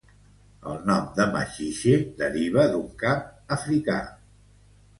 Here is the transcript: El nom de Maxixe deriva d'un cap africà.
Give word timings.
El 0.71 0.79
nom 0.89 1.03
de 1.19 1.27
Maxixe 1.35 1.93
deriva 2.23 2.65
d'un 2.73 2.89
cap 3.07 3.55
africà. 3.59 4.03